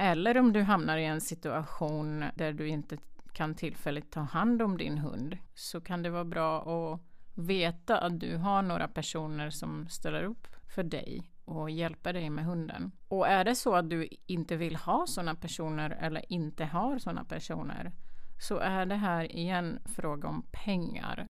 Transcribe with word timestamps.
Eller 0.00 0.38
om 0.38 0.52
du 0.52 0.62
hamnar 0.62 0.96
i 0.96 1.04
en 1.04 1.20
situation 1.20 2.24
där 2.34 2.52
du 2.52 2.68
inte 2.68 2.98
kan 3.32 3.54
tillfälligt 3.54 4.12
ta 4.12 4.20
hand 4.20 4.62
om 4.62 4.78
din 4.78 4.98
hund 4.98 5.38
så 5.54 5.80
kan 5.80 6.02
det 6.02 6.10
vara 6.10 6.24
bra 6.24 6.62
att 6.62 7.00
veta 7.34 7.98
att 7.98 8.20
du 8.20 8.36
har 8.36 8.62
några 8.62 8.88
personer 8.88 9.50
som 9.50 9.88
ställer 9.88 10.22
upp 10.22 10.46
för 10.74 10.82
dig 10.82 11.30
och 11.44 11.70
hjälper 11.70 12.12
dig 12.12 12.30
med 12.30 12.44
hunden. 12.44 12.92
Och 13.08 13.28
är 13.28 13.44
det 13.44 13.54
så 13.54 13.74
att 13.74 13.90
du 13.90 14.08
inte 14.26 14.56
vill 14.56 14.76
ha 14.76 15.06
sådana 15.06 15.34
personer 15.34 15.90
eller 15.90 16.32
inte 16.32 16.64
har 16.64 16.98
sådana 16.98 17.24
personer 17.24 17.92
så 18.40 18.58
är 18.58 18.86
det 18.86 18.94
här 18.94 19.36
igen 19.36 19.78
fråga 19.84 20.28
om 20.28 20.46
pengar. 20.50 21.27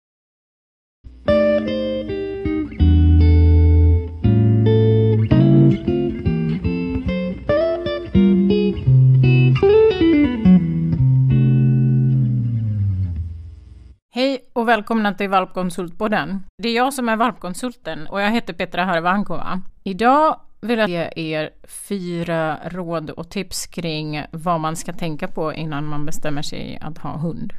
Hej 14.11 14.51
och 14.53 14.69
välkomna 14.69 15.15
till 15.15 15.29
Valpkonsultpodden. 15.29 16.45
Det 16.63 16.69
är 16.69 16.77
jag 16.77 16.95
som 16.95 17.09
är 17.09 17.17
valpkonsulten 17.17 18.07
och 18.07 18.21
jag 18.21 18.31
heter 18.31 18.53
Petra 18.53 18.85
Harvankova. 18.85 19.63
Idag 19.85 20.41
vill 20.61 20.79
jag 20.79 20.89
ge 20.89 21.13
er 21.15 21.51
fyra 21.89 22.59
råd 22.65 23.11
och 23.11 23.31
tips 23.31 23.67
kring 23.67 24.25
vad 24.33 24.61
man 24.61 24.77
ska 24.77 24.93
tänka 24.93 25.29
på 25.29 25.55
innan 25.55 25.85
man 25.85 26.07
bestämmer 26.07 26.43
sig 26.43 26.79
att 26.81 26.99
ha 26.99 27.19
hund. 27.19 27.53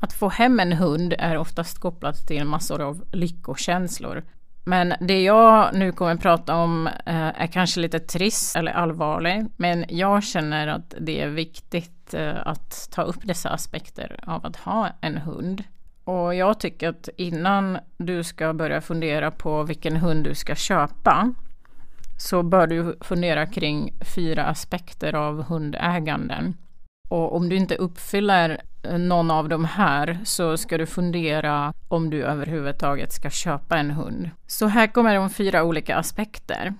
Att 0.00 0.12
få 0.12 0.28
hem 0.28 0.60
en 0.60 0.72
hund 0.72 1.14
är 1.18 1.38
oftast 1.38 1.78
kopplat 1.78 2.26
till 2.26 2.44
massor 2.44 2.80
av 2.80 3.04
lyckokänslor. 3.12 4.22
Men 4.64 4.94
det 5.00 5.22
jag 5.22 5.74
nu 5.74 5.92
kommer 5.92 6.16
prata 6.16 6.56
om 6.56 6.86
eh, 6.86 7.42
är 7.42 7.46
kanske 7.46 7.80
lite 7.80 7.98
trist 7.98 8.56
eller 8.56 8.72
allvarligt, 8.72 9.46
men 9.56 9.84
jag 9.88 10.24
känner 10.24 10.66
att 10.66 10.94
det 11.00 11.20
är 11.20 11.28
viktigt 11.28 12.14
eh, 12.14 12.46
att 12.46 12.88
ta 12.92 13.02
upp 13.02 13.20
dessa 13.22 13.50
aspekter 13.50 14.20
av 14.26 14.46
att 14.46 14.56
ha 14.56 14.88
en 15.00 15.16
hund. 15.16 15.64
Och 16.04 16.34
jag 16.34 16.60
tycker 16.60 16.88
att 16.88 17.08
innan 17.16 17.78
du 17.96 18.24
ska 18.24 18.52
börja 18.52 18.80
fundera 18.80 19.30
på 19.30 19.62
vilken 19.62 19.96
hund 19.96 20.24
du 20.24 20.34
ska 20.34 20.54
köpa 20.54 21.34
så 22.18 22.42
bör 22.42 22.66
du 22.66 22.96
fundera 23.00 23.46
kring 23.46 23.92
fyra 24.14 24.44
aspekter 24.44 25.14
av 25.14 25.42
hundäganden. 25.42 26.56
Och 27.08 27.36
om 27.36 27.48
du 27.48 27.56
inte 27.56 27.76
uppfyller 27.76 28.62
eh, 28.82 28.98
någon 28.98 29.30
av 29.30 29.48
de 29.48 29.64
här 29.64 30.20
så 30.24 30.56
ska 30.56 30.78
du 30.78 30.86
fundera 30.86 31.72
om 31.88 32.10
du 32.10 32.22
överhuvudtaget 32.22 33.12
ska 33.12 33.30
köpa 33.30 33.78
en 33.78 33.90
hund. 33.90 34.30
Så 34.46 34.66
här 34.66 34.86
kommer 34.86 35.14
de 35.14 35.30
fyra 35.30 35.62
olika 35.62 35.96
aspekter. 35.96 36.74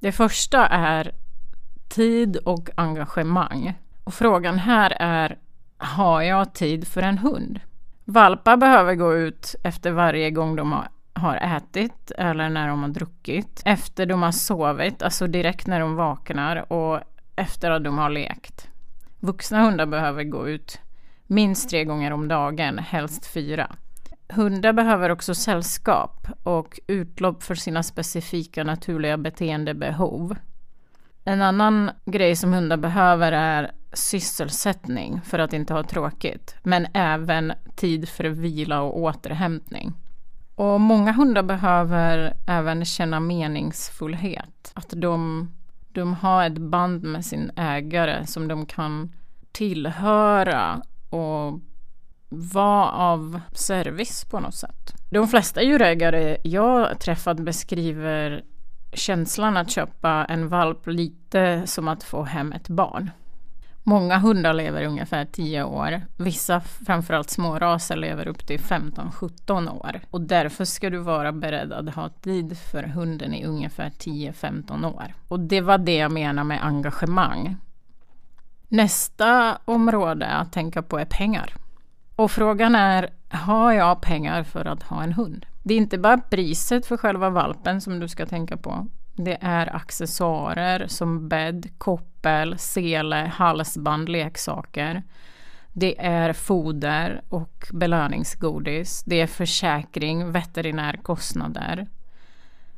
Det 0.00 0.12
första 0.12 0.66
är 0.66 1.12
tid 1.88 2.36
och 2.36 2.70
engagemang. 2.74 3.74
Och 4.04 4.14
frågan 4.14 4.58
här 4.58 4.96
är, 5.00 5.38
har 5.76 6.22
jag 6.22 6.54
tid 6.54 6.88
för 6.88 7.02
en 7.02 7.18
hund? 7.18 7.60
Valpar 8.12 8.56
behöver 8.56 8.94
gå 8.94 9.14
ut 9.14 9.54
efter 9.62 9.90
varje 9.92 10.30
gång 10.30 10.56
de 10.56 10.72
har, 10.72 10.88
har 11.12 11.36
ätit 11.36 12.10
eller 12.10 12.48
när 12.48 12.68
de 12.68 12.82
har 12.82 12.88
druckit. 12.88 13.62
Efter 13.64 14.06
de 14.06 14.22
har 14.22 14.32
sovit, 14.32 15.02
alltså 15.02 15.26
direkt 15.26 15.66
när 15.66 15.80
de 15.80 15.94
vaknar 15.94 16.72
och 16.72 17.00
efter 17.36 17.70
att 17.70 17.84
de 17.84 17.98
har 17.98 18.10
lekt. 18.10 18.68
Vuxna 19.20 19.64
hundar 19.64 19.86
behöver 19.86 20.24
gå 20.24 20.48
ut 20.48 20.80
minst 21.26 21.70
tre 21.70 21.84
gånger 21.84 22.12
om 22.12 22.28
dagen, 22.28 22.78
helst 22.78 23.26
fyra. 23.26 23.70
Hundar 24.28 24.72
behöver 24.72 25.10
också 25.10 25.34
sällskap 25.34 26.26
och 26.42 26.80
utlopp 26.86 27.42
för 27.42 27.54
sina 27.54 27.82
specifika 27.82 28.64
naturliga 28.64 29.16
beteendebehov. 29.16 30.36
En 31.24 31.42
annan 31.42 31.90
grej 32.04 32.36
som 32.36 32.52
hundar 32.52 32.76
behöver 32.76 33.32
är 33.32 33.72
sysselsättning 33.92 35.20
för 35.24 35.38
att 35.38 35.52
inte 35.52 35.74
ha 35.74 35.82
tråkigt, 35.82 36.54
men 36.62 36.86
även 36.94 37.52
tid 37.76 38.08
för 38.08 38.24
vila 38.24 38.80
och 38.80 38.98
återhämtning. 38.98 39.92
Och 40.54 40.80
många 40.80 41.12
hundar 41.12 41.42
behöver 41.42 42.36
även 42.46 42.84
känna 42.84 43.20
meningsfullhet. 43.20 44.72
Att 44.74 44.92
de, 44.96 45.50
de 45.88 46.14
har 46.14 46.44
ett 46.44 46.58
band 46.58 47.02
med 47.02 47.24
sin 47.24 47.50
ägare 47.56 48.26
som 48.26 48.48
de 48.48 48.66
kan 48.66 49.12
tillhöra 49.52 50.82
och 51.10 51.60
vara 52.28 52.90
av 52.90 53.40
service 53.52 54.24
på 54.24 54.40
något 54.40 54.54
sätt. 54.54 54.94
De 55.10 55.28
flesta 55.28 55.62
djurägare 55.62 56.36
jag 56.44 57.00
träffat 57.00 57.36
beskriver 57.36 58.44
känslan 58.92 59.56
att 59.56 59.70
köpa 59.70 60.24
en 60.24 60.48
valp 60.48 60.86
lite 60.86 61.62
som 61.66 61.88
att 61.88 62.04
få 62.04 62.22
hem 62.22 62.52
ett 62.52 62.68
barn. 62.68 63.10
Många 63.84 64.18
hundar 64.18 64.54
lever 64.54 64.84
ungefär 64.84 65.24
10 65.24 65.62
år. 65.62 66.00
Vissa, 66.16 66.60
framförallt 66.60 67.30
småraser, 67.30 67.96
lever 67.96 68.28
upp 68.28 68.46
till 68.46 68.60
15-17 68.60 69.70
år. 69.70 70.00
Och 70.10 70.20
därför 70.20 70.64
ska 70.64 70.90
du 70.90 70.98
vara 70.98 71.32
beredd 71.32 71.72
att 71.72 71.94
ha 71.94 72.08
tid 72.08 72.58
för 72.58 72.82
hunden 72.82 73.34
i 73.34 73.44
ungefär 73.44 73.90
10-15 73.90 74.94
år. 74.94 75.14
Och 75.28 75.40
det 75.40 75.60
var 75.60 75.78
det 75.78 75.96
jag 75.96 76.12
menar 76.12 76.44
med 76.44 76.64
engagemang. 76.64 77.56
Nästa 78.68 79.58
område 79.64 80.26
att 80.26 80.52
tänka 80.52 80.82
på 80.82 80.98
är 80.98 81.04
pengar. 81.04 81.54
Och 82.16 82.30
frågan 82.30 82.74
är, 82.74 83.10
har 83.28 83.72
jag 83.72 84.00
pengar 84.00 84.42
för 84.42 84.64
att 84.64 84.82
ha 84.82 85.02
en 85.02 85.12
hund? 85.12 85.46
Det 85.62 85.74
är 85.74 85.78
inte 85.78 85.98
bara 85.98 86.18
priset 86.18 86.86
för 86.86 86.96
själva 86.96 87.30
valpen 87.30 87.80
som 87.80 88.00
du 88.00 88.08
ska 88.08 88.26
tänka 88.26 88.56
på. 88.56 88.86
Det 89.16 89.38
är 89.40 89.76
accessoarer 89.76 90.86
som 90.86 91.28
bädd, 91.28 91.70
koppel, 91.78 92.58
sele, 92.58 93.30
halsband, 93.34 94.08
leksaker. 94.08 95.02
Det 95.72 96.06
är 96.06 96.32
foder 96.32 97.22
och 97.28 97.66
belöningsgodis. 97.72 99.02
Det 99.06 99.20
är 99.20 99.26
försäkring, 99.26 100.32
veterinärkostnader. 100.32 101.86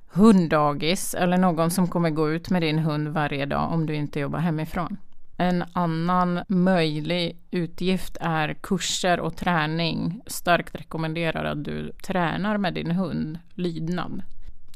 Hunddagis 0.09 1.15
eller 1.15 1.39
någon 1.39 1.71
som 1.71 1.89
kommer 1.89 2.11
gå 2.11 2.31
ut 2.31 2.51
med 2.51 2.62
din 2.62 2.78
hund 2.78 3.09
varje 3.09 3.47
dag 3.47 3.72
om 3.72 3.87
du 3.87 3.95
inte 3.95 4.21
jobbar 4.21 4.39
hemifrån. 4.39 4.97
En 5.37 5.65
annan 5.72 6.41
möjlig 6.49 7.39
utgift 7.51 8.16
är 8.21 8.55
kurser 8.55 9.21
och 9.21 9.37
träning. 9.37 10.21
Starkt 10.27 10.75
rekommenderar 10.75 11.45
att 11.45 11.65
du 11.65 11.93
tränar 11.93 12.59
med 12.59 12.75
din 12.75 12.91
hund 12.91 13.39
lydnad. 13.55 14.22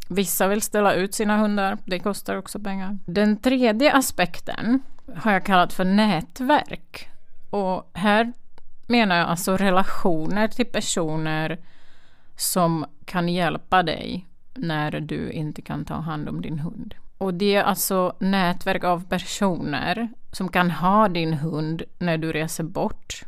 Vissa 0.09 0.49
vill 0.49 0.63
ställa 0.63 0.95
ut 0.95 1.15
sina 1.15 1.37
hundar, 1.39 1.79
det 1.85 1.99
kostar 1.99 2.37
också 2.37 2.61
pengar. 2.61 2.99
Den 3.07 3.37
tredje 3.37 3.93
aspekten 3.93 4.81
har 5.17 5.33
jag 5.33 5.45
kallat 5.45 5.73
för 5.73 5.85
nätverk. 5.85 7.09
Och 7.51 7.91
här 7.95 8.33
menar 8.87 9.17
jag 9.17 9.29
alltså 9.29 9.57
relationer 9.57 10.49
till 10.49 10.67
personer 10.67 11.59
som 12.37 12.87
kan 13.05 13.29
hjälpa 13.29 13.83
dig 13.83 14.27
när 14.55 15.01
du 15.01 15.31
inte 15.31 15.63
kan 15.63 15.85
ta 15.85 15.95
hand 15.95 16.29
om 16.29 16.43
din 16.43 16.59
hund. 16.59 16.95
Och 17.19 17.35
det 17.35 17.55
är 17.55 17.63
alltså 17.63 18.17
nätverk 18.19 18.85
av 18.85 19.05
personer 19.09 20.09
som 20.33 20.49
kan 20.49 20.71
ha 20.71 21.09
din 21.09 21.35
hund 21.35 21.83
när 21.99 22.19
du 22.19 22.33
reser 22.33 22.65
bort. 22.65 23.23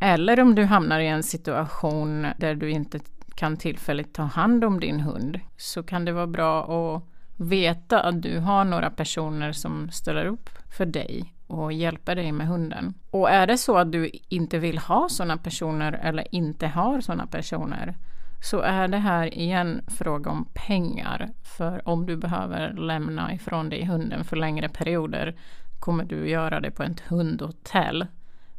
Eller 0.00 0.40
om 0.40 0.54
du 0.54 0.64
hamnar 0.64 1.00
i 1.00 1.06
en 1.06 1.22
situation 1.22 2.26
där 2.38 2.54
du 2.54 2.70
inte 2.70 2.98
kan 3.34 3.56
tillfälligt 3.56 4.14
ta 4.14 4.22
hand 4.22 4.64
om 4.64 4.80
din 4.80 5.00
hund 5.00 5.40
så 5.56 5.82
kan 5.82 6.04
det 6.04 6.12
vara 6.12 6.26
bra 6.26 6.64
att 6.64 7.02
veta 7.36 8.00
att 8.00 8.22
du 8.22 8.38
har 8.38 8.64
några 8.64 8.90
personer 8.90 9.52
som 9.52 9.90
ställer 9.90 10.26
upp 10.26 10.50
för 10.76 10.86
dig 10.86 11.34
och 11.46 11.72
hjälper 11.72 12.16
dig 12.16 12.32
med 12.32 12.46
hunden. 12.46 12.94
Och 13.10 13.30
är 13.30 13.46
det 13.46 13.58
så 13.58 13.76
att 13.76 13.92
du 13.92 14.10
inte 14.28 14.58
vill 14.58 14.78
ha 14.78 15.08
sådana 15.08 15.36
personer 15.36 15.92
eller 15.92 16.34
inte 16.34 16.66
har 16.66 17.00
sådana 17.00 17.26
personer 17.26 17.96
så 18.44 18.60
är 18.60 18.88
det 18.88 18.98
här 18.98 19.38
igen 19.38 19.84
fråga 19.86 20.30
om 20.30 20.48
pengar. 20.54 21.30
För 21.42 21.88
om 21.88 22.06
du 22.06 22.16
behöver 22.16 22.72
lämna 22.72 23.34
ifrån 23.34 23.68
dig 23.68 23.84
hunden 23.84 24.24
för 24.24 24.36
längre 24.36 24.68
perioder 24.68 25.36
kommer 25.80 26.04
du 26.04 26.28
göra 26.28 26.60
det 26.60 26.70
på 26.70 26.82
ett 26.82 27.00
hundhotell 27.00 28.06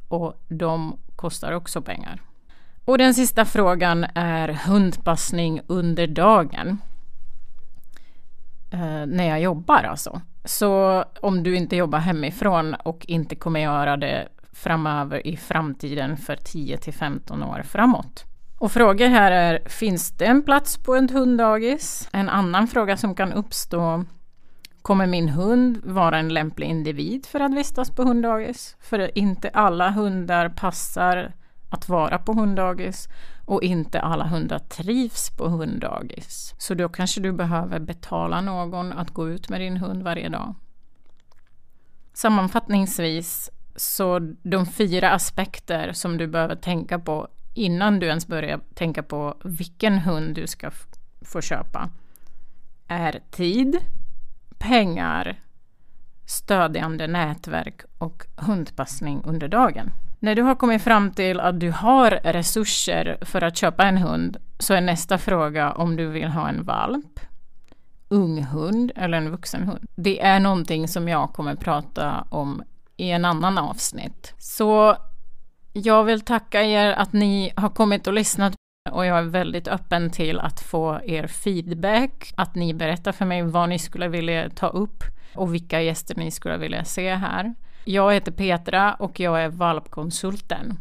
och 0.08 0.44
de 0.48 1.00
kostar 1.16 1.52
också 1.52 1.82
pengar. 1.82 2.22
Och 2.86 2.98
den 2.98 3.14
sista 3.14 3.46
frågan 3.46 4.06
är 4.16 4.48
hundpassning 4.48 5.62
under 5.68 6.08
dagen. 6.08 6.78
Eh, 8.72 9.06
när 9.06 9.30
jag 9.30 9.42
jobbar 9.42 9.84
alltså. 9.84 10.22
Så 10.46 11.04
om 11.22 11.44
du 11.44 11.56
inte 11.56 11.76
jobbar 11.76 12.00
hemifrån 12.00 12.74
och 12.74 13.06
inte 13.08 13.36
kommer 13.36 13.60
göra 13.60 13.98
det 13.98 14.28
framöver 14.54 15.28
i 15.28 15.38
framtiden 15.38 16.18
för 16.18 16.36
10 16.36 16.78
till 16.78 16.94
15 16.94 17.44
år 17.44 17.64
framåt. 17.64 18.24
Och 18.58 18.72
frågor 18.72 19.08
här 19.08 19.32
är, 19.32 19.70
finns 19.70 20.12
det 20.12 20.26
en 20.26 20.44
plats 20.44 20.78
på 20.78 20.96
ett 20.96 21.12
hunddagis? 21.12 22.10
En 22.12 22.30
annan 22.30 22.68
fråga 22.68 22.98
som 22.98 23.16
kan 23.16 23.34
uppstå, 23.34 24.06
kommer 24.82 25.08
min 25.08 25.30
hund 25.30 25.82
vara 25.84 26.18
en 26.18 26.34
lämplig 26.34 26.68
individ 26.68 27.26
för 27.26 27.40
att 27.40 27.54
vistas 27.54 27.90
på 27.90 28.04
hunddagis? 28.04 28.76
För 28.80 29.18
inte 29.18 29.50
alla 29.50 29.90
hundar 29.90 30.50
passar 30.50 31.34
att 31.76 31.90
vara 31.90 32.18
på 32.18 32.34
hunddagis 32.34 33.10
och 33.46 33.64
inte 33.64 34.02
alla 34.02 34.28
hundar 34.28 34.60
trivs 34.60 35.30
på 35.30 35.48
hunddagis. 35.48 36.56
Så 36.58 36.74
då 36.74 36.90
kanske 36.90 37.22
du 37.22 37.32
behöver 37.32 37.80
betala 37.80 38.42
någon 38.42 38.92
att 38.92 39.12
gå 39.12 39.30
ut 39.30 39.50
med 39.50 39.62
din 39.62 39.78
hund 39.78 40.04
varje 40.04 40.30
dag. 40.30 40.56
Sammanfattningsvis, 42.14 43.50
så 43.76 44.20
de 44.44 44.66
fyra 44.66 45.12
aspekter 45.12 45.92
som 45.94 46.18
du 46.18 46.28
behöver 46.28 46.56
tänka 46.56 47.00
på 47.00 47.28
innan 47.54 48.00
du 48.00 48.08
ens 48.08 48.28
börjar 48.28 48.60
tänka 48.74 49.04
på 49.04 49.38
vilken 49.44 49.98
hund 49.98 50.36
du 50.36 50.48
ska 50.48 50.72
få 51.22 51.42
köpa 51.42 51.90
är 52.88 53.20
tid, 53.32 53.78
pengar, 54.58 55.40
stödjande 56.26 57.08
nätverk 57.08 57.82
och 57.98 58.26
hundpassning 58.36 59.22
under 59.26 59.48
dagen. 59.48 59.92
När 60.20 60.36
du 60.36 60.42
har 60.42 60.56
kommit 60.56 60.82
fram 60.82 61.12
till 61.12 61.40
att 61.40 61.60
du 61.60 61.72
har 61.72 62.12
resurser 62.24 63.18
för 63.22 63.42
att 63.42 63.58
köpa 63.58 63.84
en 63.86 63.98
hund 63.98 64.38
så 64.60 64.74
är 64.74 64.82
nästa 64.82 65.18
fråga 65.18 65.72
om 65.72 65.96
du 65.96 66.08
vill 66.08 66.28
ha 66.28 66.50
en 66.50 66.64
valp, 66.64 67.20
ung 68.10 68.44
hund 68.44 68.92
eller 68.96 69.18
en 69.18 69.32
vuxen 69.32 69.64
hund. 69.64 69.86
Det 69.96 70.22
är 70.22 70.40
någonting 70.40 70.88
som 70.88 71.08
jag 71.08 71.34
kommer 71.34 71.56
prata 71.56 72.28
om 72.30 72.64
i 72.98 73.12
en 73.12 73.26
annan 73.26 73.58
avsnitt. 73.58 74.34
Så 74.38 74.98
jag 75.74 76.04
vill 76.04 76.22
tacka 76.22 76.64
er 76.64 76.94
att 76.94 77.14
ni 77.14 77.54
har 77.56 77.70
kommit 77.70 78.08
och 78.08 78.14
lyssnat 78.14 78.54
och 78.92 79.06
jag 79.06 79.18
är 79.18 79.24
väldigt 79.24 79.68
öppen 79.68 80.10
till 80.10 80.40
att 80.40 80.60
få 80.60 81.00
er 81.04 81.28
feedback, 81.28 82.34
att 82.38 82.56
ni 82.56 82.74
berättar 82.74 83.12
för 83.12 83.26
mig 83.26 83.42
vad 83.42 83.70
ni 83.70 83.80
skulle 83.80 84.08
vilja 84.08 84.50
ta 84.50 84.68
upp 84.68 85.04
och 85.36 85.54
vilka 85.54 85.82
gäster 85.82 86.16
ni 86.16 86.32
skulle 86.32 86.58
vilja 86.58 86.86
se 86.86 87.16
här. 87.16 87.54
Jag 87.86 88.14
heter 88.14 88.32
Petra 88.32 88.94
och 88.94 89.20
jag 89.20 89.44
är 89.44 89.50
valpkonsulten. 89.50 90.80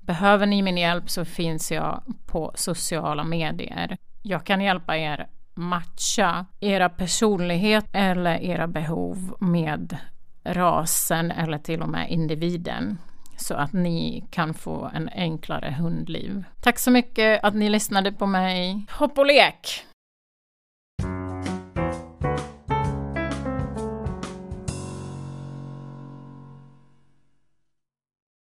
Behöver 0.00 0.46
ni 0.46 0.62
min 0.62 0.76
hjälp 0.76 1.10
så 1.10 1.24
finns 1.24 1.72
jag 1.72 2.02
på 2.26 2.52
sociala 2.54 3.24
medier. 3.24 3.96
Jag 4.22 4.44
kan 4.44 4.60
hjälpa 4.60 4.96
er 4.96 5.26
matcha 5.54 6.46
era 6.60 6.88
personlighet 6.88 7.86
eller 7.92 8.42
era 8.42 8.66
behov 8.66 9.36
med 9.40 9.96
rasen 10.44 11.30
eller 11.30 11.58
till 11.58 11.82
och 11.82 11.88
med 11.88 12.10
individen 12.10 12.98
så 13.36 13.54
att 13.54 13.72
ni 13.72 14.26
kan 14.30 14.54
få 14.54 14.90
en 14.94 15.08
enklare 15.08 15.76
hundliv. 15.78 16.44
Tack 16.60 16.78
så 16.78 16.90
mycket 16.90 17.44
att 17.44 17.54
ni 17.54 17.68
lyssnade 17.68 18.12
på 18.12 18.26
mig. 18.26 18.86
Hopp 18.90 19.18
och 19.18 19.26
lek! 19.26 19.86